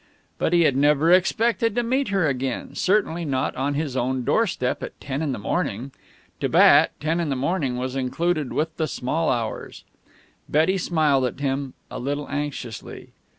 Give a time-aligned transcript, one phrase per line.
[0.39, 4.81] But he had never expected to meet her again, certainly not on his own doorstep
[4.81, 5.91] at ten in the morning.
[6.39, 9.83] To Bat ten in the morning was included with the small hours.
[10.49, 13.11] Betty smiled at him, a little anxiously.